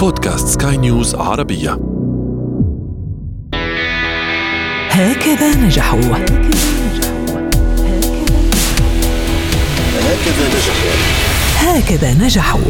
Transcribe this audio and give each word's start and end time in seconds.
بودكاست 0.00 0.48
سكاي 0.48 0.76
نيوز 0.76 1.14
عربية. 1.14 1.78
هكذا 4.90 5.56
نجحوا. 5.56 6.00
هكذا 11.58 12.14
نجحوا. 12.14 12.14
هكذا 12.14 12.14
نجحوا 12.14 12.60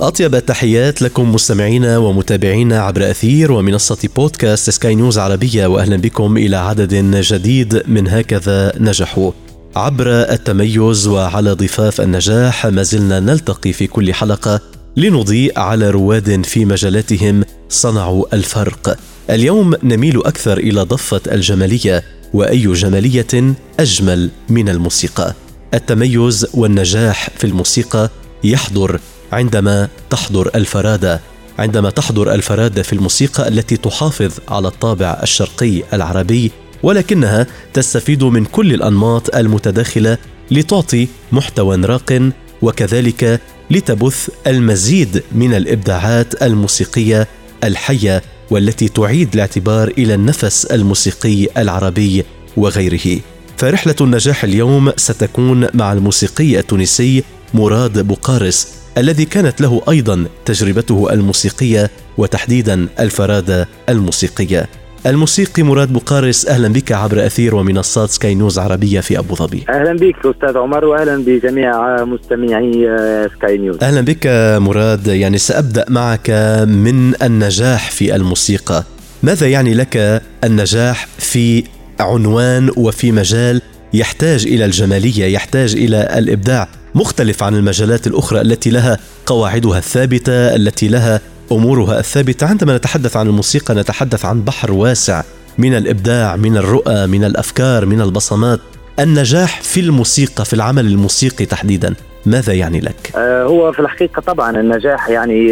أطيب 0.00 0.34
التحيات 0.34 1.02
لكم 1.02 1.32
مستمعينا 1.32 1.98
ومتابعينا 1.98 2.80
عبر 2.80 3.10
أثير 3.10 3.52
ومنصة 3.52 4.08
بودكاست 4.16 4.70
سكاي 4.70 4.94
نيوز 4.94 5.18
عربية 5.18 5.66
وأهلا 5.66 5.96
بكم 5.96 6.36
إلى 6.36 6.56
عدد 6.56 6.94
جديد 7.20 7.82
من 7.88 8.08
هكذا 8.08 8.72
نجحوا. 8.80 9.30
عبر 9.76 10.08
التميز 10.08 11.06
وعلى 11.06 11.52
ضفاف 11.52 12.00
النجاح 12.00 12.66
ما 12.66 12.82
زلنا 12.82 13.20
نلتقي 13.20 13.72
في 13.72 13.86
كل 13.86 14.14
حلقة 14.14 14.60
لنضيء 14.96 15.58
على 15.58 15.90
رواد 15.90 16.46
في 16.46 16.64
مجالاتهم 16.64 17.44
صنعوا 17.68 18.24
الفرق. 18.32 18.98
اليوم 19.30 19.74
نميل 19.82 20.26
أكثر 20.26 20.58
إلى 20.58 20.80
ضفة 20.80 21.20
الجمالية 21.32 22.02
وأي 22.32 22.72
جمالية 22.72 23.54
أجمل 23.80 24.30
من 24.48 24.68
الموسيقى. 24.68 25.34
التميز 25.74 26.46
والنجاح 26.54 27.30
في 27.38 27.44
الموسيقى 27.44 28.10
يحضر 28.44 29.00
عندما 29.32 29.88
تحضر 30.10 30.50
الفرادة. 30.54 31.20
عندما 31.58 31.90
تحضر 31.90 32.34
الفرادة 32.34 32.82
في 32.82 32.92
الموسيقى 32.92 33.48
التي 33.48 33.76
تحافظ 33.76 34.32
على 34.48 34.68
الطابع 34.68 35.20
الشرقي 35.22 35.82
العربي 35.92 36.52
ولكنها 36.82 37.46
تستفيد 37.74 38.24
من 38.24 38.44
كل 38.44 38.74
الأنماط 38.74 39.36
المتداخلة 39.36 40.18
لتعطي 40.50 41.08
محتوى 41.32 41.76
راق 41.76 42.30
وكذلك 42.62 43.40
لتبث 43.70 44.28
المزيد 44.46 45.22
من 45.32 45.54
الإبداعات 45.54 46.42
الموسيقية 46.42 47.28
الحية 47.64 48.22
والتي 48.50 48.88
تعيد 48.88 49.34
الاعتبار 49.34 49.88
إلى 49.88 50.14
النفس 50.14 50.64
الموسيقي 50.64 51.48
العربي 51.56 52.24
وغيره. 52.56 53.20
فرحلة 53.56 53.94
النجاح 54.00 54.44
اليوم 54.44 54.92
ستكون 54.96 55.68
مع 55.74 55.92
الموسيقي 55.92 56.58
التونسي 56.58 57.24
مراد 57.54 58.06
بوقارس 58.06 58.68
الذي 58.98 59.24
كانت 59.24 59.60
له 59.60 59.82
أيضا 59.88 60.26
تجربته 60.44 61.12
الموسيقية 61.12 61.90
وتحديدا 62.18 62.88
الفرادة 63.00 63.68
الموسيقية. 63.88 64.68
الموسيقي 65.06 65.62
مراد 65.62 65.92
بوقارس 65.92 66.46
أهلا 66.46 66.68
بك 66.68 66.92
عبر 66.92 67.26
أثير 67.26 67.54
ومنصات 67.54 68.10
سكاي 68.10 68.34
نيوز 68.34 68.58
عربية 68.58 69.00
في 69.00 69.18
أبو 69.18 69.34
ظبي. 69.34 69.64
أهلا 69.68 69.92
بك 69.92 70.26
أستاذ 70.26 70.56
عمر 70.56 70.84
واهلا 70.84 71.24
بجميع 71.24 72.04
مستمعي 72.04 72.90
آه، 72.90 73.30
سكاي 73.36 73.58
نيوز. 73.58 73.78
أهلا 73.82 74.00
بك 74.00 74.26
مراد 74.60 75.06
يعني 75.06 75.38
سأبدأ 75.38 75.84
معك 75.88 76.30
من 76.68 77.22
النجاح 77.22 77.90
في 77.90 78.16
الموسيقى. 78.16 78.84
ماذا 79.22 79.46
يعني 79.48 79.74
لك 79.74 80.22
النجاح 80.44 81.06
في 81.18 81.64
عنوان 82.00 82.70
وفي 82.76 83.12
مجال 83.12 83.62
يحتاج 83.94 84.46
إلى 84.46 84.64
الجمالية، 84.64 85.24
يحتاج 85.24 85.74
إلى 85.76 86.18
الإبداع، 86.18 86.68
مختلف 86.94 87.42
عن 87.42 87.54
المجالات 87.54 88.06
الأخرى 88.06 88.40
التي 88.40 88.70
لها 88.70 88.98
قواعدها 89.26 89.78
الثابتة، 89.78 90.32
التي 90.32 90.88
لها 90.88 91.20
أمورها 91.52 91.98
الثابتة. 91.98 92.46
عندما 92.46 92.76
نتحدث 92.76 93.16
عن 93.16 93.26
الموسيقى 93.26 93.74
نتحدث 93.74 94.24
عن 94.24 94.42
بحر 94.42 94.72
واسع 94.72 95.22
من 95.58 95.74
الإبداع 95.74 96.36
من 96.36 96.56
الرؤى 96.56 97.06
من 97.06 97.24
الأفكار 97.24 97.86
من 97.86 98.00
البصمات. 98.00 98.60
النجاح 99.00 99.62
في 99.62 99.80
الموسيقى 99.80 100.44
في 100.44 100.52
العمل 100.52 100.86
الموسيقي 100.86 101.44
تحديدا. 101.44 101.94
ماذا 102.26 102.52
يعني 102.52 102.80
لك؟ 102.80 103.12
آه 103.16 103.44
هو 103.44 103.72
في 103.72 103.80
الحقيقة 103.80 104.20
طبعا 104.20 104.60
النجاح 104.60 105.08
يعني 105.08 105.48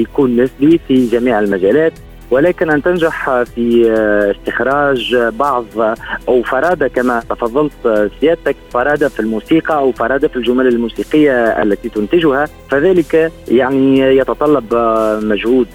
يكون 0.00 0.40
نسبي 0.40 0.80
في 0.88 1.06
جميع 1.06 1.38
المجالات. 1.38 1.92
ولكن 2.30 2.70
أن 2.70 2.82
تنجح 2.82 3.42
في 3.42 3.92
استخراج 4.36 5.16
بعض 5.16 5.64
أو 6.28 6.42
فرادة 6.42 6.88
كما 6.88 7.20
تفضلت 7.30 8.10
سيادتك 8.20 8.56
فرادة 8.70 9.08
في 9.08 9.20
الموسيقى 9.20 9.76
أو 9.76 9.92
فرادة 9.92 10.28
في 10.28 10.36
الجمل 10.36 10.66
الموسيقية 10.66 11.62
التي 11.62 11.88
تنتجها 11.88 12.44
فذلك 12.70 13.32
يعني 13.48 13.98
يتطلب 14.00 14.74
مجهود 15.22 15.66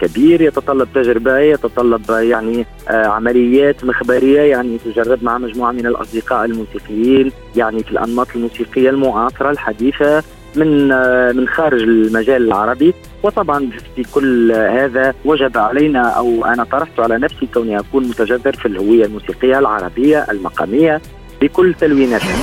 كبير 0.00 0.40
يتطلب 0.40 0.88
تجربة 0.94 1.38
يتطلب 1.38 2.10
يعني 2.10 2.66
عمليات 2.88 3.84
مخبرية 3.84 4.40
يعني 4.40 4.78
تجرب 4.84 5.24
مع 5.24 5.38
مجموعة 5.38 5.72
من 5.72 5.86
الأصدقاء 5.86 6.44
الموسيقيين 6.44 7.32
يعني 7.56 7.82
في 7.82 7.90
الأنماط 7.90 8.26
الموسيقية 8.36 8.90
المعاصرة 8.90 9.50
الحديثة. 9.50 10.22
من 10.56 10.88
من 11.36 11.48
خارج 11.48 11.82
المجال 11.82 12.46
العربي 12.46 12.94
وطبعا 13.22 13.70
في 13.96 14.02
كل 14.14 14.52
هذا 14.52 15.14
وجب 15.24 15.58
علينا 15.58 16.00
أو 16.08 16.44
أنا 16.44 16.64
طرحت 16.64 17.00
على 17.00 17.18
نفسي 17.18 17.48
كوني 17.54 17.78
أكون 17.78 18.08
متجذر 18.08 18.52
في 18.52 18.66
الهوية 18.66 19.04
الموسيقية 19.04 19.58
العربية 19.58 20.26
المقامية 20.30 21.00
بكل 21.40 21.74
تلويناتها. 21.80 22.36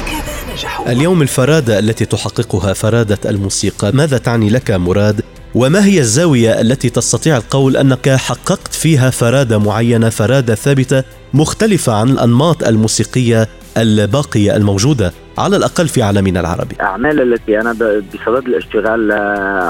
اليوم 0.88 1.22
الفرادة 1.22 1.80
التي 1.80 2.06
تحققها 2.06 2.74
فرادة 2.74 3.30
الموسيقى، 3.30 3.92
ماذا 3.92 4.18
تعني 4.18 4.50
لك 4.50 4.72
مراد؟ 4.72 5.22
وما 5.56 5.86
هي 5.86 6.00
الزاوية 6.00 6.62
التي 6.62 6.90
تستطيع 6.90 7.38
القول 7.38 7.78
أنك 7.78 8.10
حققت 8.10 8.74
فيها 8.74 9.10
فرادة 9.10 9.58
معينة، 9.58 10.10
فرادة 10.10 10.56
ثابتة 10.56 11.04
مختلفة 11.34 11.94
عن 11.94 12.10
الأنماط 12.10 12.64
الموسيقية 12.64 13.48
الباقية 13.78 14.56
الموجودة 14.56 15.14
على 15.40 15.58
الأقل 15.58 15.88
في 15.88 16.02
عالمنا 16.02 16.40
العربي. 16.40 16.76
الأعمال 16.76 17.22
التي 17.22 17.62
أنا 17.62 17.72
بصدد 18.14 18.48
الاشتغال 18.48 19.12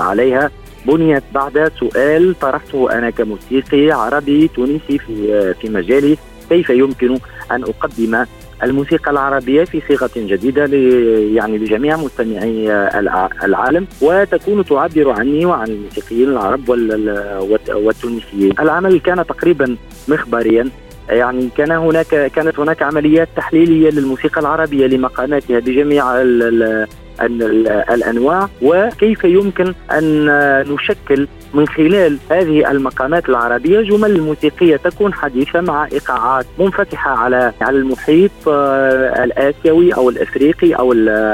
عليها 0.09 0.51
بنيت 0.85 1.23
بعد 1.33 1.71
سؤال 1.79 2.39
طرحته 2.39 2.91
أنا 2.91 3.09
كموسيقي 3.09 3.91
عربي 3.91 4.47
تونسي 4.47 4.97
في 4.97 5.53
في 5.61 5.69
مجالي. 5.69 6.17
كيف 6.49 6.69
يمكن 6.69 7.17
أن 7.51 7.63
أقدم 7.63 8.25
الموسيقى 8.63 9.11
العربية 9.11 9.63
في 9.63 9.81
صيغة 9.87 10.09
جديدة 10.15 10.65
يعني 11.35 11.57
لجميع 11.57 11.97
مستمعي 11.97 12.71
العالم؟ 13.43 13.87
وتكون 14.01 14.65
تعبر 14.65 15.09
عني 15.11 15.45
وعن 15.45 15.67
الموسيقيين 15.67 16.29
العرب 16.29 16.69
والتونسيين. 17.69 18.53
العمل 18.59 18.99
كان 18.99 19.25
تقريبا 19.27 19.77
مخبريا. 20.07 20.69
يعني 21.09 21.49
كان 21.57 21.71
هناك 21.71 22.31
كانت 22.35 22.59
هناك 22.59 22.81
عمليات 22.81 23.29
تحليلية 23.35 23.89
للموسيقى 23.89 24.41
العربية 24.41 24.87
لمقاماتها 24.87 25.59
بجميع 25.59 26.21
ال 26.21 26.87
ال 27.21 27.67
الأنواع 27.67 28.49
وكيف 28.61 29.23
يمكن 29.23 29.73
أن 29.91 30.25
نشكل 30.73 31.27
من 31.53 31.67
خلال 31.67 32.17
هذه 32.31 32.71
المقامات 32.71 33.29
العربية 33.29 33.81
جمل 33.81 34.21
موسيقيه 34.21 34.75
تكون 34.75 35.13
حديثة 35.13 35.61
مع 35.61 35.87
إيقاعات 35.91 36.45
منفتحة 36.59 37.11
على 37.11 37.53
على 37.61 37.77
المحيط 37.77 38.31
الآسيوي 38.47 39.93
أو 39.93 40.09
الإفريقي 40.09 40.73
أو 40.73 40.93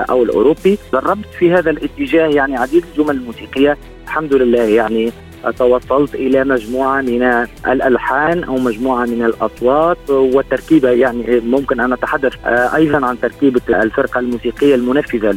أو 0.10 0.24
الأوروبي. 0.24 0.78
جربت 0.94 1.26
في 1.40 1.54
هذا 1.54 1.70
الاتجاه 1.70 2.28
يعني 2.28 2.58
عديد 2.58 2.84
الجمل 2.92 3.16
الموسيقية 3.16 3.78
الحمد 4.06 4.34
لله 4.34 4.64
يعني 4.64 5.12
توصلت 5.52 6.16
إلى 6.16 6.44
مجموعة 6.44 7.02
من 7.02 7.48
الألحان 7.68 8.44
أو 8.44 8.58
مجموعة 8.58 9.06
من 9.06 9.26
الأصوات 9.26 10.10
والتركيبه 10.10 10.90
يعني 10.90 11.40
ممكن 11.40 11.80
أن 11.80 11.94
نتحدث 11.94 12.34
أيضا 12.76 13.06
عن 13.06 13.20
تركيبة 13.20 13.62
الفرقة 13.70 14.20
الموسيقية 14.20 14.76
المنفذة 14.76 15.32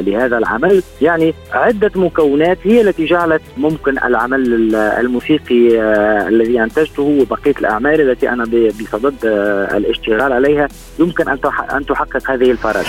لهذا 0.00 0.38
العمل. 0.38 0.82
يعني 1.02 1.34
عدة 1.52 1.90
مكونات 1.94 2.58
هي 2.62 2.80
التي 2.80 3.04
جعلت 3.04 3.42
ممكن 3.56 3.98
العمل 3.98 4.74
الموسيقي 4.74 5.80
الذي 6.28 6.62
أنتجته 6.62 7.02
وبقية 7.02 7.54
الأعمال 7.60 8.10
التي 8.10 8.28
أنا 8.28 8.44
بصدد 8.80 9.14
الاشتغال 9.74 10.32
عليها 10.32 10.68
يمكن 10.98 11.28
أن 11.72 11.86
تحقق 11.86 12.30
هذه 12.30 12.50
الفرادة 12.50 12.88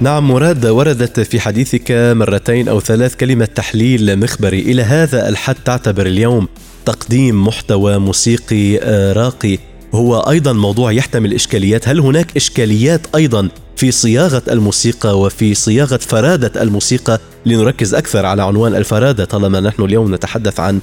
نعم 0.00 0.28
مراد 0.28 0.66
وردت 0.66 1.20
في 1.20 1.40
حديثك 1.40 1.90
مرتين 1.90 2.68
أو 2.68 2.80
ثلاث 2.80 3.16
كلمة 3.16 3.44
تحليل 3.44 4.18
مخبري. 4.18 4.60
إلى 4.60 4.82
هذا 4.82 5.28
الحد 5.34 5.54
تعتبر 5.54 6.06
اليوم 6.06 6.48
تقديم 6.84 7.46
محتوى 7.46 7.98
موسيقي 7.98 8.76
راقي. 9.12 9.58
هو 9.94 10.20
أيضا 10.20 10.52
موضوع 10.52 10.92
يحتمل 10.92 11.34
إشكاليات، 11.34 11.88
هل 11.88 12.00
هناك 12.00 12.36
إشكاليات 12.36 13.00
أيضا 13.14 13.48
في 13.76 13.90
صياغة 13.90 14.42
الموسيقى 14.50 15.20
وفي 15.20 15.54
صياغة 15.54 15.96
فرادة 15.96 16.62
الموسيقى؟ 16.62 17.20
لنركز 17.46 17.94
أكثر 17.94 18.26
على 18.26 18.42
عنوان 18.42 18.74
الفرادة 18.74 19.24
طالما 19.24 19.60
نحن 19.60 19.82
اليوم 19.82 20.14
نتحدث 20.14 20.60
عن 20.60 20.80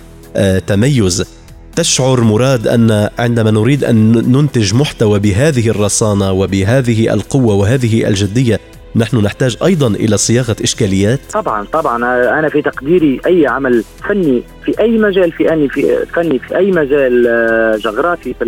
تميز. 0.68 1.24
تشعر 1.76 2.22
مراد 2.22 2.68
أن 2.68 3.10
عندما 3.20 3.52
نريد 3.52 3.84
أن 3.84 4.12
ننتج 4.12 4.74
محتوى 4.74 5.20
بهذه 5.20 5.70
الرصانة 5.70 6.32
وبهذه 6.32 7.14
القوة 7.14 7.54
وهذه 7.54 8.08
الجدية 8.08 8.60
نحن 8.96 9.18
نحتاج 9.18 9.58
أيضا 9.66 9.88
إلى 9.88 10.18
صياغة 10.18 10.56
إشكاليات. 10.64 11.20
طبعا 11.34 11.66
طبعا. 11.74 11.96
أنا 12.40 12.50
في 12.50 12.62
تقديري 12.62 13.22
أي 13.26 13.48
عمل 13.48 13.84
فني 14.10 14.44
في 14.66 14.80
أي 14.80 14.98
مجال 14.98 15.32
في 15.32 15.54
أني 15.54 15.70
في 15.70 16.06
فني 16.06 16.40
في 16.40 16.58
أي 16.58 16.72
مجال 16.72 17.24
جغرافي 17.84 18.34
في 18.34 18.46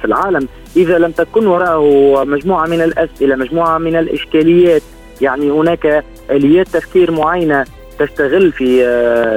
في 0.00 0.04
العالم 0.04 0.48
إذا 0.76 0.98
لم 0.98 1.10
تكن 1.10 1.46
وراءه 1.46 2.24
مجموعة 2.24 2.66
من 2.66 2.80
الأسئلة 2.82 3.36
مجموعة 3.36 3.78
من 3.78 3.96
الإشكاليات. 3.96 4.82
يعني 5.20 5.50
هناك 5.50 6.04
آليات 6.30 6.68
تفكير 6.68 7.10
معينة 7.10 7.64
تستغل 7.98 8.52
في 8.52 8.84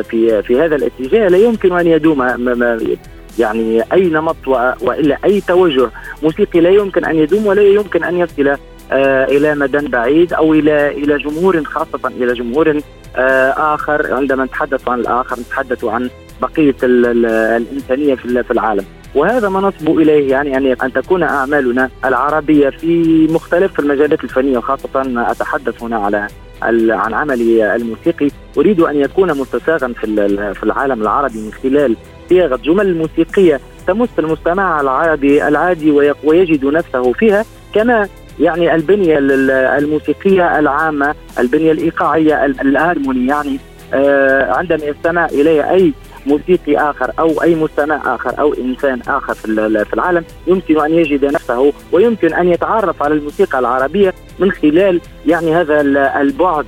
في 0.04 0.44
في 0.44 0.60
هذا 0.60 0.76
الاتجاه. 0.76 1.28
لا 1.28 1.38
يمكن 1.38 1.78
أن 1.80 1.88
يدوم 1.88 2.22
يعني 3.40 3.84
أي 3.94 4.10
نمط 4.10 4.48
وإلا 4.82 5.18
أي 5.26 5.42
توجه 5.42 5.90
موسيقي 6.24 6.60
لا 6.60 6.70
يمكن 6.70 7.06
أن 7.06 7.16
يدوم 7.16 7.46
ولا 7.46 7.62
يمكن 7.62 8.04
أن 8.04 8.18
يصل 8.18 8.48
آه، 8.48 8.58
إلى 8.92 9.56
مدى 9.56 9.88
بعيد 9.88 10.34
أو 10.34 10.54
إلى 10.54 10.88
إلى 10.92 11.18
جمهور 11.18 11.64
خاصة 11.64 12.08
إلى 12.08 12.34
جمهور 12.34 12.82
آه، 13.16 13.74
آخر. 13.76 14.14
عندما 14.14 14.46
نتحدث 14.46 14.88
عن 14.88 15.00
الآخر 15.00 15.40
نتحدث 15.40 15.84
عن 15.86 16.10
بقية 16.42 16.76
الإنسانية 16.84 18.16
في 18.16 18.52
العالم. 18.52 18.86
وهذا 19.16 19.50
ما 19.50 19.60
نصب 19.60 19.90
إليه 20.00 20.32
يعني 20.32 20.58
ان 20.58 20.66
أن 20.66 20.94
تكون 20.94 21.24
أعمالنا 21.24 21.90
العربية 22.06 22.70
في 22.70 23.28
مختلف 23.32 23.80
المجالات 23.80 24.24
الفنية 24.24 24.58
وخاصة 24.58 25.02
أتحدث 25.32 25.84
هنا 25.84 25.98
على 25.98 26.28
عن 26.92 27.14
عملي 27.14 27.76
الموسيقي. 27.76 28.28
أريد 28.58 28.80
أن 28.80 28.96
يكون 28.96 29.38
مستساغا 29.38 29.94
في 30.02 30.28
في 30.54 30.64
العالم 30.64 31.02
العربي 31.02 31.40
من 31.40 31.52
خلال 31.64 31.96
صياغة 32.30 32.56
جمل 32.56 32.98
موسيقية 32.98 33.60
تمس 33.88 34.10
المستمع 34.20 34.82
العربي 34.82 35.48
العادي 35.48 35.92
ويجد 36.24 36.66
نفسه 36.66 37.14
فيها 37.14 37.46
كما 37.74 38.08
يعني 38.40 38.76
البنية 38.76 39.18
الموسيقية 39.78 40.60
العامة 40.60 41.16
البنية 41.40 41.72
الإيقاعية 41.72 42.46
الهارموني 42.46 43.28
يعني 43.28 43.60
آه، 43.94 44.54
عندما 44.54 44.86
يستمع 44.86 45.26
اليها 45.26 45.72
أي 45.72 45.94
موسيقي 46.26 46.78
آخر 46.78 47.12
أو 47.20 47.42
أي 47.44 47.56
مستمع 47.56 48.16
آخر 48.16 48.40
أو 48.40 48.54
إنسان 48.54 49.02
آخر 49.08 49.34
في 49.34 49.94
العالم 49.94 50.24
يمكن 50.48 50.80
أن 50.80 50.94
يجد 50.94 51.26
نفسه 51.26 51.74
ويمكن 51.92 52.34
أن 52.34 52.48
يتعرف 52.48 53.04
على 53.04 53.14
الموسيقى 53.14 53.60
العربية 53.60 54.14
من 54.40 54.52
خلال 54.52 55.02
يعني 55.26 55.56
هذا 55.56 55.82
البعد 56.22 56.66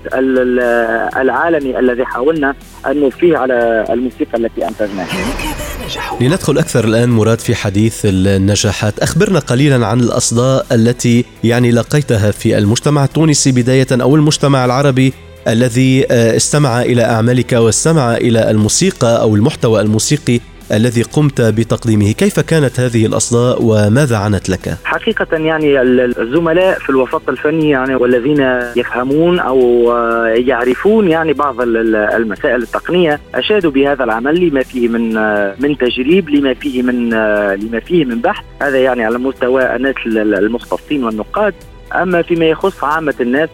العالمي 1.18 1.80
الذي 1.80 2.06
حاولنا 2.06 2.56
أن 2.88 3.01
نضفيه 3.01 3.38
على 3.38 3.86
الموسيقى 3.89 4.38
التي 4.38 4.68
أنتجناها. 4.68 5.58
لندخل 6.21 6.57
أكثر 6.57 6.86
الآن 6.86 7.09
مراد 7.09 7.39
في 7.39 7.56
حديث 7.56 8.01
النجاحات، 8.06 9.00
أخبرنا 9.00 9.39
قليلا 9.39 9.88
عن 9.88 10.00
الأصداء 10.00 10.65
التي 10.71 11.25
يعني 11.44 11.71
لقيتها 11.71 12.31
في 12.31 12.57
المجتمع 12.57 13.03
التونسي 13.03 13.51
بداية 13.51 13.88
أو 13.91 14.15
المجتمع 14.15 14.65
العربي 14.65 15.13
الذي 15.47 16.06
آه، 16.12 16.36
استمع 16.36 16.81
إلى 16.81 17.03
أعمالك 17.03 17.53
واستمع 17.53 18.18
إلى 18.18 18.51
الموسيقى 18.51 19.21
أو 19.21 19.36
المحتوى 19.36 19.81
الموسيقي. 19.81 20.39
الذي 20.71 21.01
قمت 21.01 21.42
بتقديمه. 21.42 22.12
كيف 22.12 22.39
كانت 22.39 22.80
هذه 22.80 23.06
الأصداء 23.06 23.57
وماذا 23.62 24.18
عنت 24.18 24.50
لك؟ 24.50 24.77
حقيقة 24.83 25.38
يعني 25.38 25.81
الزملاء 25.81 26.80
في 26.80 26.89
الوسط 26.89 27.30
الفني 27.30 27.69
يعني 27.69 27.95
والذين 27.95 28.39
يفهمون 28.75 29.39
أو 29.39 29.60
يعرفون 30.36 31.07
يعني 31.07 31.33
بعض 31.33 31.56
المسائل 31.62 32.62
التقنية 32.62 33.19
أشادوا 33.36 33.71
بهذا 33.71 34.04
العمل 34.04 34.48
لما 34.48 34.63
فيه 34.63 34.88
من 34.88 35.13
من 35.60 35.77
تجريب 35.77 36.30
لما 36.30 36.54
فيه 36.54 36.81
من 36.81 37.10
لما 37.56 37.80
فيه 37.80 38.06
من 38.06 38.21
بحث. 38.21 38.44
هذا 38.62 38.77
يعني 38.77 39.06
على 39.06 39.18
مستوى 39.18 39.75
الناس 39.75 39.95
المختصين 40.06 41.04
والنقاد. 41.04 41.54
أما 41.95 42.21
فيما 42.21 42.45
يخص 42.45 42.83
عامة 42.83 43.16
الناس 43.21 43.50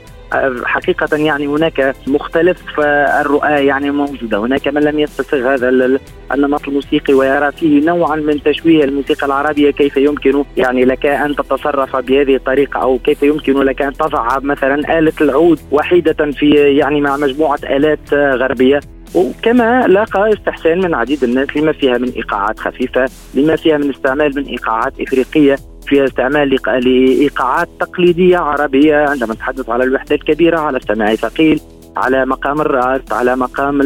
حقيقة 0.66 1.18
يعني 1.18 1.48
هناك 1.48 1.96
مختلف 2.08 2.80
الرؤى 2.80 3.66
يعني 3.66 3.92
موجودة. 3.92 4.38
هناك 4.38 4.68
من 4.68 4.82
لم 4.82 5.00
يستسغ 5.00 5.54
هذا 5.54 6.00
النمط 6.34 6.68
الموسيقي 6.68 7.14
ويرى 7.14 7.52
فيه 7.52 7.86
نوعا 7.86 8.16
من 8.16 8.44
تشويه 8.44 8.84
الموسيقى 8.84 9.26
العربية 9.26 9.72
كيف 9.72 9.98
يمكن 9.98 10.44
يعني 10.58 10.86
لك 10.86 11.06
أن 11.06 11.36
تتصرف 11.36 11.96
بهذه 11.96 12.36
الطريقة 12.36 12.82
أو 12.82 12.98
كيف 12.98 13.24
يمكن 13.24 13.54
لك 13.54 13.82
أن 13.82 13.94
تضع 13.94 14.40
مثلا 14.40 15.00
آلة 15.00 15.14
العود 15.22 15.60
وحيدة 15.72 16.32
في 16.32 16.50
يعني 16.78 17.02
مع 17.02 17.18
مجموعة 17.18 17.60
آلات 17.64 18.14
غربية. 18.14 18.80
وكما 19.16 19.88
لاقى 19.88 20.34
استحسان 20.34 20.80
من 20.80 20.94
عديد 20.94 21.24
الناس 21.24 21.58
لما 21.58 21.72
فيها 21.72 21.98
من 21.98 22.10
إيقاعات 22.10 22.60
خفيفة، 22.60 23.06
لما 23.34 23.56
فيها 23.56 23.78
من 23.78 23.90
استعمال 23.90 24.36
من 24.36 24.46
إيقاعات 24.46 24.94
إفريقية. 25.02 25.56
فيها 25.88 26.06
استعمال 26.06 26.58
لإيقاعات 26.68 27.70
تقليدية 27.80 28.38
عربية 28.38 28.96
عندما 28.96 29.34
نتحدث 29.34 29.70
على 29.70 29.84
الوحدة 29.84 30.16
الكبيرة 30.16 30.60
على 30.60 30.78
السماع 30.78 31.16
ثقيل 31.16 31.60
على 31.98 32.26
مقام 32.26 32.62
الرأس 32.62 33.02
على 33.12 33.36
مقام 33.36 33.82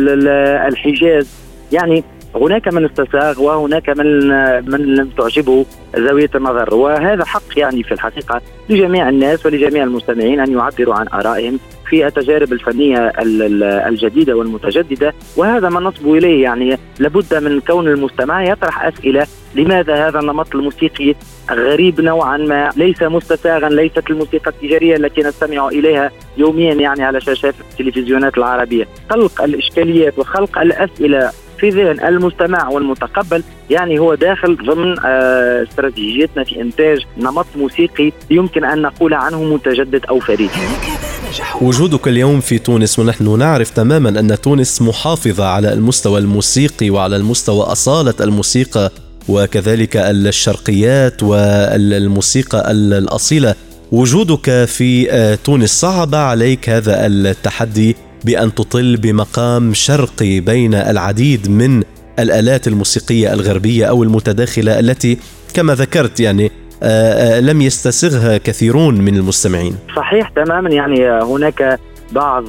الحجاز. 0.67 1.27
يعني 1.71 2.03
هناك 2.35 2.67
من 2.67 2.85
استساغ 2.85 3.41
وهناك 3.41 3.89
من 3.89 4.27
من 4.71 4.95
لم 4.95 5.09
تعجبه 5.17 5.65
زاوية 5.97 6.29
النظر. 6.35 6.73
وهذا 6.75 7.25
حق 7.25 7.57
يعني 7.57 7.83
في 7.83 7.91
الحقيقة 7.91 8.41
لجميع 8.69 9.09
الناس 9.09 9.45
ولجميع 9.45 9.83
المستمعين 9.83 10.39
أن 10.39 10.51
يعبروا 10.51 10.95
عن 10.95 11.07
آرائهم 11.07 11.59
في 11.89 12.07
التجارب 12.07 12.53
الفنية 12.53 13.13
الجديدة 13.87 14.35
والمتجددة 14.35 15.13
وهذا 15.37 15.69
ما 15.69 15.79
نصب 15.79 16.13
إليه 16.13 16.43
يعني 16.43 16.77
لابد 16.99 17.35
من 17.35 17.59
كون 17.59 17.87
المستمع 17.87 18.43
يطرح 18.43 18.85
أسئلة 18.85 19.27
لماذا 19.55 20.07
هذا 20.07 20.19
النمط 20.19 20.55
الموسيقي 20.55 21.15
غريب 21.51 22.01
نوعا 22.01 22.37
ما؟ 22.37 22.71
ليس 22.75 23.03
مستساغا 23.03 23.69
ليست 23.69 24.09
الموسيقى 24.09 24.51
التجارية 24.51 24.95
التي 24.95 25.21
نستمع 25.21 25.67
إليها 25.67 26.11
يوميا 26.37 26.73
يعني 26.73 27.03
على 27.03 27.21
شاشات 27.21 27.55
التلفزيونات 27.59 28.37
العربية. 28.37 28.87
خلق 29.09 29.41
الإشكاليات 29.41 30.19
وخلق 30.19 30.59
الأسئلة 30.59 31.31
في 31.59 31.69
ذهن 31.69 32.07
المستمع 32.07 32.67
والمتقبل 32.69 33.43
يعني 33.69 33.99
هو 33.99 34.15
داخل 34.15 34.57
ضمن 34.65 34.99
آه، 34.99 35.63
استراتيجيتنا 35.63 36.43
في 36.43 36.61
إنتاج 36.61 36.97
نمط 37.17 37.45
موسيقي 37.55 38.11
يمكن 38.29 38.65
أن 38.65 38.81
نقول 38.81 39.13
عنه 39.13 39.43
متجدد 39.43 40.05
أو 40.05 40.19
فريد. 40.19 40.49
وجودك 41.61 42.07
اليوم 42.07 42.39
في 42.39 42.59
تونس 42.59 42.99
ونحن 42.99 43.39
نعرف 43.39 43.69
تماما 43.69 44.09
أن 44.09 44.41
تونس 44.41 44.81
محافظة 44.81 45.45
على 45.45 45.73
المستوى 45.73 46.19
الموسيقي 46.19 46.89
وعلى 46.89 47.15
المستوى 47.15 47.61
أصالة 47.61 48.13
الموسيقى 48.21 48.91
وكذلك 49.29 49.97
الشرقيات 49.97 51.23
والموسيقى 51.23 52.71
الأصيلة 52.71 53.55
وجودك 53.91 54.65
في 54.65 55.11
آه، 55.11 55.35
تونس 55.35 55.69
صعب 55.69 56.15
عليك 56.15 56.69
هذا 56.69 57.05
التحدي 57.05 57.95
بأن 58.25 58.55
تطل 58.55 58.97
بمقام 58.97 59.73
شرقي 59.73 60.39
بين 60.39 60.73
العديد 60.73 61.49
من 61.49 61.83
الآلات 62.19 62.67
الموسيقية 62.67 63.33
الغربية 63.33 63.85
أو 63.85 64.03
المتداخلة 64.03 64.79
التي 64.79 65.17
كما 65.53 65.75
ذكرت 65.75 66.19
يعني 66.19 66.51
آه، 66.83 67.37
آه، 67.37 67.39
لم 67.39 67.61
يستسغها 67.61 68.37
كثيرون 68.37 69.01
من 69.01 69.15
المستمعين. 69.15 69.75
صحيح 69.95 70.29
تماما 70.29 70.69
يعني 70.69 71.11
هناك 71.11 71.79
بعض 72.11 72.43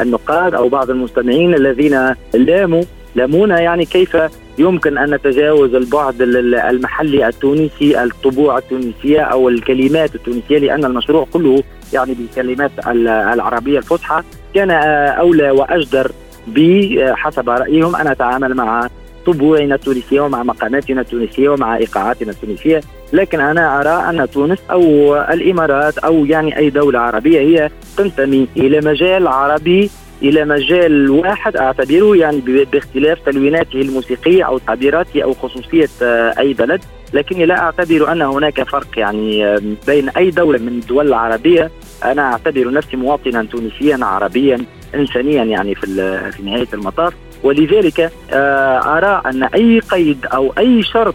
النقاد 0.00 0.54
أو 0.54 0.68
بعض 0.68 0.90
المستمعين 0.90 1.54
الذين 1.54 2.14
لاموا 2.34 2.82
لامونا 3.14 3.60
يعني 3.60 3.84
كيف 3.84 4.16
يمكن 4.58 4.98
أن 4.98 5.14
نتجاوز 5.14 5.74
البعد 5.74 6.22
المحلي 6.70 7.28
التونسي 7.28 8.02
الطبوع 8.02 8.58
التونسية 8.58 9.20
أو 9.20 9.48
الكلمات 9.48 10.14
التونسية 10.14 10.58
لأن 10.58 10.84
المشروع 10.84 11.26
كله 11.32 11.62
يعني 11.92 12.14
بالكلمات 12.14 12.70
العربية 12.86 13.78
الفصحى 13.78 14.22
كان 14.54 14.70
أولى 14.70 15.50
وأجدر 15.50 16.12
بحسب 16.46 17.48
رأيهم 17.50 17.96
أن 17.96 18.06
أتعامل 18.06 18.54
مع 18.54 18.88
طبوعنا 19.26 19.74
التونسية 19.74 20.20
ومع 20.20 20.42
مقاماتنا 20.42 21.00
التونسية 21.00 21.48
ومع 21.48 21.76
إيقاعاتنا 21.76 22.30
التونسية. 22.30 22.80
لكن 23.12 23.40
أنا 23.40 23.80
أرى 23.80 24.10
أن 24.10 24.30
تونس 24.30 24.58
أو 24.70 25.16
الإمارات 25.16 25.98
أو 25.98 26.24
يعني 26.24 26.58
أي 26.58 26.70
دولة 26.70 26.98
عربية 26.98 27.40
هي 27.40 27.70
تنتمي 27.96 28.48
إلى 28.56 28.80
مجال 28.90 29.26
عربي 29.26 29.90
إلى 30.22 30.44
مجال 30.44 31.10
واحد. 31.10 31.56
أعتبره 31.56 32.16
يعني 32.16 32.40
باختلاف 32.72 33.18
تلويناته 33.26 33.80
الموسيقية 33.80 34.44
أو 34.44 34.58
تعبيراته 34.58 35.22
أو 35.22 35.34
خصوصية 35.34 35.88
آه، 36.02 36.34
أي 36.38 36.52
بلد. 36.54 36.80
لكني 37.12 37.46
لا 37.46 37.58
أعتبر 37.58 38.12
أن 38.12 38.22
هناك 38.22 38.62
فرق 38.62 38.98
يعني 38.98 39.46
آه، 39.46 39.60
بين 39.86 40.08
أي 40.08 40.30
دولة 40.30 40.58
من 40.58 40.68
الدول 40.68 41.08
العربية 41.08 41.70
أنا 42.04 42.22
أعتبر 42.32 42.72
نفسي 42.72 42.96
مواطنا 42.96 43.44
تونسيا 43.44 43.98
عربيا 44.04 44.58
إنسانيا 44.94 45.44
يعني 45.44 45.74
في 45.74 45.86
في 46.32 46.42
نهاية 46.42 46.68
المطاف 46.74 47.12
ولذلك 47.42 48.12
آه، 48.32 48.98
أرى 48.98 49.22
أن 49.26 49.42
أي 49.42 49.80
قيد 49.80 50.26
أو 50.26 50.52
أي 50.58 50.82
شرط 50.82 51.14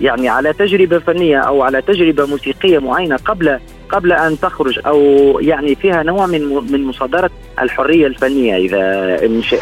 يعني 0.00 0.28
على 0.28 0.52
تجربة 0.52 0.98
فنية 0.98 1.38
أو 1.38 1.62
على 1.62 1.82
تجربة 1.82 2.26
موسيقية 2.26 2.78
معينة 2.78 3.16
قبل 3.16 3.58
قبل 3.88 4.12
أن 4.12 4.40
تخرج 4.40 4.80
أو 4.86 5.00
يعني 5.40 5.74
فيها 5.74 6.02
نوع 6.02 6.26
من 6.26 6.72
من 6.72 6.84
مصادرة 6.84 7.30
الحرية 7.60 8.06
الفنية 8.06 8.56
إذا 8.56 8.80
إن 9.26 9.42
شئت. 9.42 9.60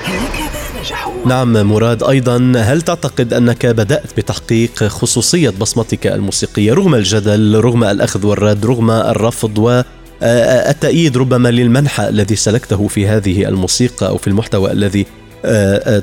نعم 1.26 1.52
مراد 1.52 2.02
أيضا 2.02 2.52
هل 2.56 2.82
تعتقد 2.82 3.32
أنك 3.32 3.66
بدأت 3.66 4.16
بتحقيق 4.16 4.84
خصوصية 4.84 5.52
بصمتك 5.60 6.06
الموسيقية 6.06 6.72
رغم 6.72 6.94
الجدل 6.94 7.60
رغم 7.60 7.84
الأخذ 7.84 8.26
والرد 8.26 8.66
رغم 8.66 8.90
الرفض 8.90 9.84
التأييد 10.24 11.16
ربما 11.16 11.48
للمنحى 11.48 12.08
الذي 12.08 12.36
سلكته 12.36 12.88
في 12.88 13.06
هذه 13.06 13.48
الموسيقى 13.48 14.08
أو 14.08 14.16
في 14.16 14.26
المحتوى 14.26 14.72
الذي 14.72 15.06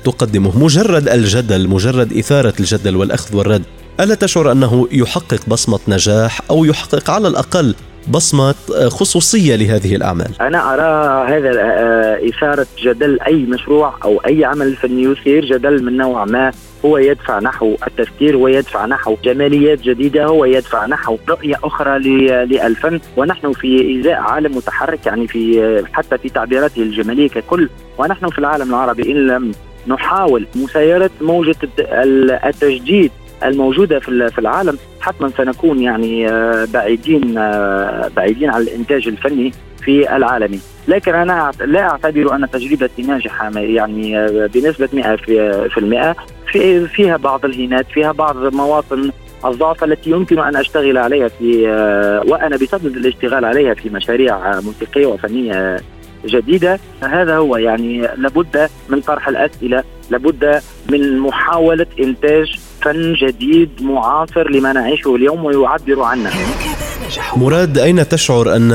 تقدمه. 0.03 0.63
مجرد 0.63 1.09
الجدل 1.09 1.67
مجرد 1.67 2.17
إثارة 2.17 2.53
الجدل 2.59 2.95
والأخذ 2.95 3.35
والرد 3.35 3.63
ألا 3.99 4.15
تشعر 4.15 4.51
أنه 4.51 4.87
يحقق 4.91 5.39
بصمة 5.47 5.79
نجاح 5.87 6.41
أو 6.49 6.65
يحقق 6.65 7.09
على 7.09 7.27
الأقل 7.27 7.75
بصمة 8.07 8.55
خصوصية 8.87 9.55
لهذه 9.55 9.95
الأعمال؟ 9.95 10.31
أنا 10.41 10.73
أرى 10.73 11.27
هذا 11.37 11.49
إثارة 12.29 12.67
جدل 12.83 13.19
أي 13.27 13.35
مشروع 13.35 13.93
أو 14.03 14.17
أي 14.17 14.45
عمل 14.45 14.75
فني 14.75 15.03
يثير 15.03 15.45
جدل 15.45 15.83
من 15.83 15.97
نوع 15.97 16.25
ما. 16.25 16.51
هو 16.85 16.97
يدفع 16.97 17.39
نحو 17.39 17.75
التفكير 17.87 18.37
ويدفع 18.37 18.85
نحو 18.85 19.17
جماليات 19.23 19.81
جديدة 19.81 20.25
هو 20.25 20.45
يدفع 20.45 20.85
نحو 20.85 21.17
رؤية 21.29 21.55
أخرى 21.63 21.99
للفن 22.45 22.99
ونحن 23.17 23.51
في 23.51 23.99
إزاء 23.99 24.15
عالم 24.15 24.57
متحرك 24.57 25.05
يعني 25.05 25.27
في 25.27 25.83
حتى 25.93 26.17
في 26.17 26.29
تعبيراته 26.29 26.81
الجمالية 26.81 27.29
ككل. 27.29 27.69
ونحن 27.97 28.29
في 28.29 28.39
العالم 28.39 28.69
العربي 28.69 29.11
إن 29.11 29.27
لم 29.27 29.51
نحاول 29.87 30.47
مسايرة 30.55 31.09
موجة 31.21 31.55
التجديد 32.45 33.11
الموجودة 33.43 33.99
في 33.99 34.39
العالم 34.39 34.77
حتما 35.01 35.29
سنكون 35.37 35.79
يعني 35.79 36.29
آه، 36.29 36.67
بعيدين 36.73 37.37
آه، 37.37 38.11
بعيدين 38.15 38.49
عن 38.49 38.61
الإنتاج 38.61 39.07
الفني 39.07 39.51
في 39.83 40.15
العالمي 40.15 40.59
لكن 40.87 41.15
أنا 41.15 41.51
لا 41.61 41.81
أعتبر 41.89 42.35
أن 42.35 42.49
تجربتي 42.49 43.01
ناجحة 43.01 43.51
يعني 43.59 44.19
آه، 44.19 44.49
بنسبة 44.53 44.89
100% 44.93 46.15
في 46.51 46.87
فيها 46.87 47.17
بعض 47.17 47.45
الهينات 47.45 47.85
فيها 47.93 48.11
بعض 48.11 48.35
مواطن 48.53 49.11
الضعف 49.45 49.83
التي 49.83 50.09
يمكن 50.09 50.39
أن 50.39 50.55
أشتغل 50.55 50.97
عليها 50.97 51.27
في 51.27 51.67
وأنا 52.27 52.57
بصدد 52.57 52.97
الاشتغال 52.97 53.45
عليها 53.45 53.73
في 53.73 53.89
مشاريع 53.89 54.59
موسيقية 54.59 55.05
وفنية 55.05 55.79
جديدة. 56.25 56.79
هذا 57.03 57.37
هو 57.37 57.57
يعني 57.57 58.01
لابد 58.17 58.69
من 58.89 59.01
طرح 59.01 59.27
الأسئلة 59.27 59.83
لابد 60.09 60.61
من 60.89 61.19
محاولة 61.19 61.85
إنتاج 61.99 62.59
فن 62.81 63.13
جديد 63.13 63.69
معاصر 63.81 64.49
لما 64.49 64.73
نعيشه 64.73 65.15
اليوم 65.15 65.45
ويعبر 65.45 66.01
عنا 66.01 66.31
مراد 67.37 67.77
أين 67.77 68.07
تشعر 68.07 68.55
أن 68.55 68.71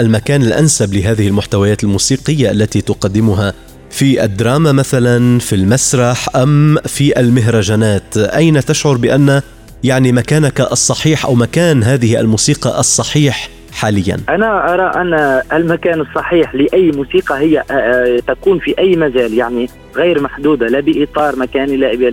المكان 0.00 0.42
الأنسب 0.42 0.94
لهذه 0.94 1.28
المحتويات 1.28 1.84
الموسيقية 1.84 2.50
التي 2.50 2.80
تقدمها 2.80 3.52
في 3.96 4.24
الدراما 4.24 4.72
مثلا 4.72 5.38
في 5.38 5.54
المسرح 5.54 6.36
أم 6.36 6.76
في 6.76 7.20
المهرجانات؟ 7.20 8.16
أين 8.16 8.60
تشعر 8.60 8.96
بأن 8.96 9.40
يعني 9.84 10.12
مكانك 10.12 10.60
الصحيح 10.60 11.26
أو 11.26 11.34
مكان 11.34 11.82
هذه 11.82 12.20
الموسيقى 12.20 12.80
الصحيح 12.80 13.48
حاليا؟ 13.72 14.16
أنا 14.28 14.74
أرى 14.74 14.82
أن 14.82 15.42
المكان 15.52 16.00
الصحيح 16.00 16.54
لأي 16.54 16.90
موسيقى 16.90 17.38
هي 17.38 17.58
آه، 17.58 17.72
آه، 17.72 18.18
تكون 18.26 18.58
في 18.58 18.78
أي 18.78 18.96
مجال 18.96 19.34
يعني 19.34 19.68
غير 19.96 20.22
محدودة 20.22 20.66
لا 20.66 20.80
بإطار 20.80 21.36
مكاني 21.36 21.76
لا 21.76 22.12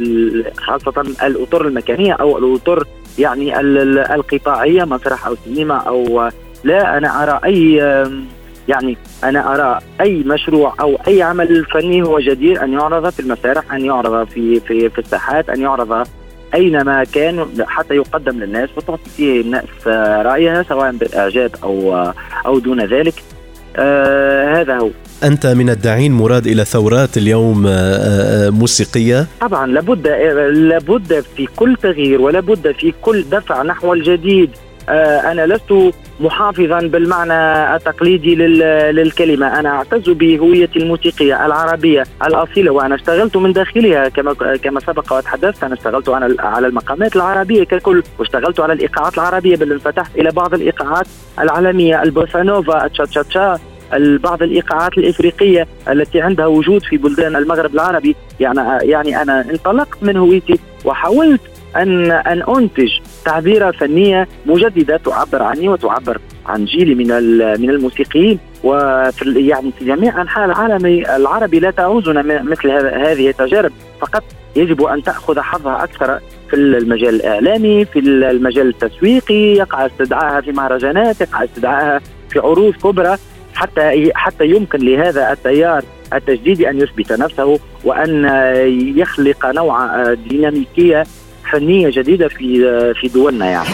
خاصة 0.57 1.01
الأطر 1.01 1.67
المكانية 1.67 2.13
أو 2.13 2.37
الأطر 2.37 2.83
يعني 3.19 3.59
القطاعية 4.15 4.83
مسرح 4.83 5.27
أو 5.27 5.35
سينما 5.45 5.75
أو 5.77 6.29
لا 6.63 6.97
أنا 6.97 7.23
أرى 7.23 7.39
أي 7.45 7.81
يعني 8.67 8.97
أنا 9.23 9.55
أرى 9.55 9.79
أي 10.01 10.23
مشروع 10.25 10.75
أو 10.79 10.97
أي 11.07 11.21
عمل 11.21 11.65
فني 11.65 12.01
هو 12.01 12.19
جدير 12.19 12.63
أن 12.63 12.73
يعرض 12.73 13.09
في 13.09 13.19
المسارح 13.19 13.73
أن 13.73 13.85
يعرض 13.85 14.27
في 14.27 14.59
في 14.59 14.89
في 14.89 14.99
الساحات 14.99 15.49
أن 15.49 15.61
يعرض 15.61 16.07
أينما 16.53 17.03
كان 17.03 17.45
حتى 17.65 17.93
يقدم 17.95 18.39
للناس 18.39 18.69
وتعطي 18.77 19.09
فيه 19.17 19.41
الناس 19.41 19.87
رأيها 20.25 20.63
سواء 20.63 20.91
بالإعجاب 20.91 21.51
أو 21.63 21.95
أو 22.45 22.59
دون 22.59 22.85
ذلك. 22.85 23.13
آه 23.77 24.61
هذا 24.61 24.77
هو. 24.77 24.89
أنت 25.23 25.47
من 25.47 25.69
الداعين 25.69 26.11
مراد 26.11 26.47
إلى 26.47 26.65
ثورات 26.65 27.17
اليوم 27.17 27.67
آه، 27.67 27.71
آه، 27.71 28.49
موسيقية؟ 28.49 29.27
طبعا 29.41 29.67
لابد 29.67 30.07
لابد 30.53 31.23
في 31.35 31.47
كل 31.55 31.75
تغيير 31.81 32.21
ولابد 32.21 32.71
في 32.71 32.93
كل 33.01 33.23
دفع 33.31 33.63
نحو 33.63 33.93
الجديد. 33.93 34.49
آه، 34.89 35.31
أنا 35.31 35.45
لست 35.45 35.93
محافظا 36.19 36.79
بالمعنى 36.79 37.75
التقليدي 37.75 38.35
للكلمة. 38.91 39.59
أنا 39.59 39.69
أعتز 39.69 40.09
بهويتي 40.09 40.79
الموسيقية 40.79 41.45
العربية 41.45 42.03
الأصيلة 42.27 42.71
وأنا 42.71 42.95
اشتغلت 42.95 43.37
من 43.37 43.53
داخلها 43.53 44.09
كما 44.09 44.33
كما 44.33 44.79
سبق 44.79 45.13
وتحدثت. 45.13 45.63
أنا 45.63 45.73
اشتغلت 45.73 46.09
على 46.39 46.67
المقامات 46.67 47.15
العربية 47.15 47.63
ككل 47.63 48.03
واشتغلت 48.19 48.59
على 48.59 48.73
الإيقاعات 48.73 49.13
العربية 49.13 49.55
بل 49.55 49.71
انفتحت 49.71 50.15
إلى 50.15 50.31
بعض 50.31 50.53
الإيقاعات 50.53 51.07
العالمية. 51.39 52.03
البوسانوفا 52.03 52.85
التشاتشاتشا 52.85 53.59
بعض 53.97 54.43
الإيقاعات 54.43 54.97
الإفريقية 54.97 55.67
التي 55.89 56.21
عندها 56.21 56.45
وجود 56.45 56.83
في 56.83 56.97
بلدان 56.97 57.35
المغرب 57.35 57.73
العربي. 57.73 58.15
يعني 58.39 58.89
يعني 58.89 59.21
أنا 59.21 59.45
انطلقت 59.51 59.97
من 60.01 60.17
هويتي 60.17 60.59
وحاولت 60.85 61.41
أن 61.75 62.11
أن 62.11 62.43
أنتج 62.57 62.91
تعبيره 63.25 63.71
فنيه 63.71 64.27
مجددة 64.45 64.97
تعبر 64.97 65.43
عني 65.43 65.69
وتعبر 65.69 66.17
عن 66.45 66.65
جيلي 66.65 66.95
من 66.95 67.07
من 67.61 67.69
الموسيقيين. 67.69 68.39
وفي 68.63 69.47
يعني 69.47 69.71
في 69.79 69.85
جميع 69.85 70.21
أنحاء 70.21 70.45
العالم 70.45 70.85
العربي 71.15 71.59
لا 71.59 71.71
تعوزنا 71.71 72.21
مثل 72.43 72.69
هذه 73.07 73.29
التجارب. 73.29 73.71
فقط 74.01 74.23
يجب 74.55 74.83
أن 74.83 75.03
تأخذ 75.03 75.39
حظها 75.39 75.83
أكثر 75.83 76.19
في 76.49 76.55
المجال 76.55 77.15
الإعلامي 77.15 77.85
في 77.85 77.99
المجال 77.99 78.67
التسويقي. 78.67 79.53
يقع 79.53 79.85
استدعائها 79.85 80.41
في 80.41 80.51
مهرجانات 80.51 81.21
يقع 81.21 81.43
استدعائها 81.43 82.01
في 82.29 82.39
عروض 82.39 82.73
كبرى. 82.73 83.17
حتى 83.55 84.11
حتى 84.15 84.45
يمكن 84.45 84.79
لهذا 84.79 85.31
التيار 85.31 85.83
التجديدي 86.13 86.69
أن 86.69 86.77
يثبت 86.77 87.11
نفسه 87.11 87.59
وأن 87.83 88.25
يخلق 88.97 89.45
نوع 89.45 90.03
ديناميكية 90.13 91.03
فنية 91.53 91.89
جديدة 91.89 92.27
في 92.27 92.93
في 93.01 93.07
دولنا 93.07 93.45
يعني. 93.45 93.69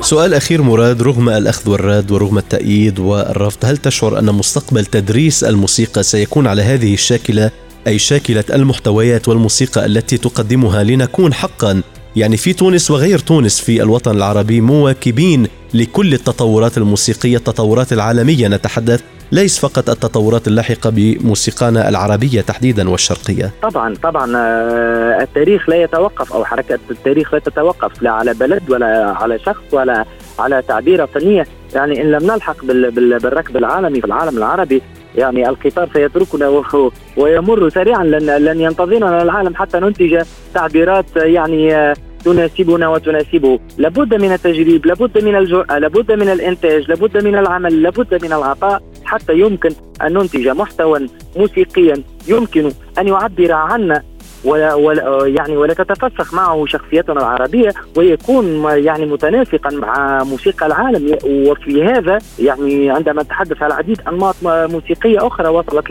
سؤال 0.00 0.34
أخير 0.34 0.62
مراد 0.62 1.02
رغم 1.02 1.28
الأخذ 1.28 1.70
والرد 1.70 2.10
ورغم 2.10 2.38
التأييد 2.38 2.98
والرفض 2.98 3.58
هل 3.64 3.76
تشعر 3.76 4.18
أن 4.18 4.24
مستقبل 4.24 4.84
تدريس 4.84 5.44
الموسيقى 5.44 6.02
سيكون 6.02 6.46
على 6.46 6.62
هذه 6.62 6.94
الشاكلة؟ 6.94 7.50
أي 7.86 7.98
شاكلة 7.98 8.44
المحتويات 8.52 9.28
والموسيقى 9.28 9.86
التي 9.86 10.16
تقدمها 10.16 10.84
لنكون 10.84 11.34
حقا؟ 11.34 11.82
يعني 12.16 12.36
في 12.36 12.52
تونس 12.52 12.90
وغير 12.90 13.18
تونس 13.18 13.60
في 13.60 13.82
الوطن 13.82 14.16
العربي 14.16 14.60
مواكبين 14.60 15.46
لكل 15.74 16.14
التطورات 16.14 16.78
الموسيقية 16.78 17.36
التطورات 17.36 17.92
العالمية 17.92 18.48
نتحدث. 18.48 19.00
ليس 19.32 19.58
فقط 19.58 19.90
التطورات 19.90 20.48
اللاحقة 20.48 20.90
بموسيقانا 20.90 21.88
العربية 21.88 22.40
تحديدا 22.40 22.90
والشرقية. 22.90 23.50
طبعا 23.62 23.94
طبعا 23.94 24.36
آه، 24.36 25.22
التاريخ 25.22 25.68
لا 25.68 25.82
يتوقف 25.82 26.32
أو 26.32 26.44
حركة 26.44 26.78
التاريخ 26.90 27.34
لا 27.34 27.40
تتوقف 27.40 28.02
لا 28.02 28.10
على 28.10 28.34
بلد 28.34 28.70
ولا 28.70 29.16
على 29.20 29.38
شخص 29.38 29.62
ولا 29.72 30.04
على 30.38 30.62
تعبيرة 30.62 31.06
فنية. 31.06 31.46
يعني 31.74 32.02
إن 32.02 32.10
لم 32.10 32.22
نلحق 32.22 32.64
بالركب 32.64 33.56
العالمي 33.56 34.00
في 34.00 34.06
العالم 34.06 34.38
العربي 34.38 34.82
يعني 35.16 35.48
القطار 35.48 35.88
سيتركنا 35.92 36.62
ويمر 37.16 37.68
سريعا 37.68 38.04
لن 38.04 38.44
لن 38.44 38.60
ينتظرنا 38.60 39.22
العالم 39.22 39.54
حتى 39.54 39.78
ننتج 39.78 40.22
تعبيرات 40.54 41.06
يعني 41.16 41.74
آه، 41.74 41.94
تناسبنا 42.24 42.88
وتناسبه. 42.88 43.58
لابد 43.78 44.14
من 44.14 44.32
التجريب 44.32 44.86
لابد 44.86 45.24
من 45.24 45.36
الجرأة 45.36 45.78
لابد 45.78 46.12
من 46.12 46.28
الإنتاج 46.28 46.88
لابد 46.88 47.24
من 47.24 47.34
العمل 47.38 47.82
لابد 47.82 48.24
من 48.24 48.32
العطاء. 48.32 48.82
حتى 49.08 49.38
يمكن 49.38 49.70
أن 50.02 50.12
ننتج 50.12 50.48
محتوى 50.48 51.06
موسيقيا 51.36 52.02
يمكن 52.28 52.72
أن 52.98 53.08
يعبر 53.08 53.52
عنا 53.52 54.02
ولا, 54.44 54.74
ولا 54.74 55.26
يعني 55.26 55.56
ولا 55.56 55.74
تتفسخ 55.74 56.34
معه 56.34 56.66
شخصيتنا 56.66 57.20
العربية 57.20 57.74
ويكون 57.96 58.64
يعني 58.64 59.06
متناسقا 59.06 59.70
مع 59.70 60.24
موسيقى 60.24 60.66
العالم. 60.66 61.18
وفي 61.24 61.84
هذا 61.84 62.18
يعني 62.38 62.90
عندما 62.90 63.22
نتحدث 63.22 63.62
على 63.62 63.74
عديد 63.74 64.00
أنماط 64.08 64.34
موسيقية 64.44 65.26
أخرى 65.26 65.48
وصلت 65.48 65.90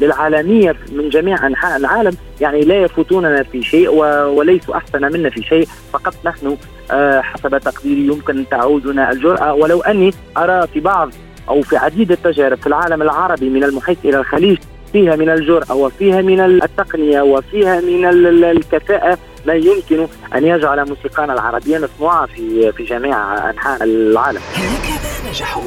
للعالمية 0.00 0.76
من 0.92 1.08
جميع 1.08 1.46
أنحاء 1.46 1.76
العالم 1.76 2.16
يعني 2.40 2.60
لا 2.60 2.82
يفوتوننا 2.82 3.42
في 3.42 3.62
شيء 3.62 3.88
وليسوا 4.36 4.76
أحسن 4.76 5.12
منا 5.12 5.30
في 5.30 5.42
شيء. 5.42 5.68
فقط 5.92 6.14
نحن 6.24 6.56
آه، 6.90 7.20
حسب 7.20 7.58
تقديري 7.58 8.06
يمكن 8.06 8.44
تعودنا 8.50 9.12
الجرأة. 9.12 9.54
ولو 9.54 9.80
أني 9.80 10.10
أرى 10.36 10.66
في 10.66 10.80
بعض 10.80 11.10
أو 11.50 11.62
في 11.62 11.76
عديد 11.76 12.12
التجارب 12.12 12.58
في 12.58 12.66
العالم 12.66 13.02
العربي 13.02 13.48
من 13.50 13.64
المحيط 13.64 13.98
إلى 14.04 14.18
الخليج 14.18 14.58
فيها 14.92 15.16
من 15.16 15.28
الجرأة 15.28 15.74
وفيها 15.74 16.22
من 16.22 16.40
التقنية 16.40 17.20
وفيها 17.22 17.80
من 17.80 18.04
الكفاءة 18.44 19.18
ما 19.46 19.54
يمكن 19.54 20.06
أن 20.34 20.46
يجعل 20.46 20.88
موسيقانا 20.88 21.32
العربية 21.32 21.78
مسموعة 21.78 22.26
في 22.26 22.72
في 22.72 22.84
جميع 22.84 23.50
أنحاء 23.50 23.84
العالم. 23.84 24.40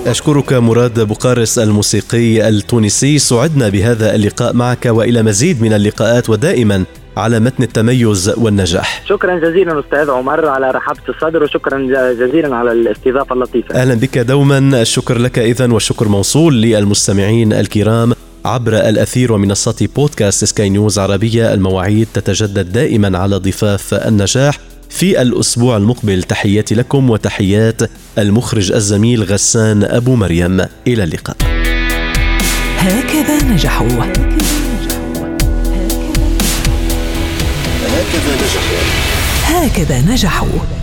أشكرك 0.06 0.54
مراد 0.54 1.08
بقارس 1.08 1.60
الموسيقي 1.60 2.50
التونسي 2.50 3.20
سعدنا 3.20 3.70
بهذا 3.70 4.16
اللقاء 4.16 4.54
معك 4.54 4.86
وإلى 4.86 5.24
مزيد 5.24 5.62
من 5.62 5.74
اللقاءات 5.74 6.30
ودائما 6.30 6.86
على 7.18 7.40
متن 7.40 7.64
التميز 7.64 8.34
والنجاح. 8.38 9.04
شكرا 9.10 9.40
جزيلا 9.40 9.80
أستاذ 9.80 10.10
عمر 10.10 10.48
على 10.48 10.72
رحابة 10.72 11.00
الصدر 11.10 11.44
وشكرا 11.44 11.80
جزيلا 12.14 12.56
على 12.56 12.72
الاستضافة 12.72 13.34
اللطيفة. 13.34 13.76
أهلا 13.76 13.94
بك 13.94 14.18
دوما. 14.18 14.82
الشكر 14.82 15.18
لك 15.18 15.40
إذا 15.40 15.74
والشكر 15.74 16.08
موصول 16.08 16.62
للمستمعين 16.62 17.54
الكرام. 17.54 18.14
عبر 18.46 18.74
الأثير 18.74 19.34
ومنصات 19.34 19.84
بودكاست 19.96 20.46
سكاي 20.46 20.70
نيوز 20.70 21.00
عربية 21.00 21.54
المواعيد 21.54 22.08
تتجدد 22.14 22.72
دائما 22.72 23.18
على 23.18 23.36
ضفاف 23.36 23.94
النجاح. 23.94 24.60
في 24.90 25.22
الأسبوع 25.22 25.78
المقبل 25.78 26.24
تحياتي 26.24 26.76
لكم 26.76 27.10
وتحيات 27.10 27.82
المخرج 28.18 28.72
الزميل 28.72 29.24
غسان 29.24 29.84
أبو 29.84 30.16
مريم. 30.16 30.62
إلى 30.88 31.04
اللقاء. 31.04 31.38
هكذا 32.78 33.44
نجحوا. 33.44 34.14
هكذا 38.14 38.36
نجحوا. 38.36 39.66
هكذا 39.68 40.02
نجحوا. 40.02 40.83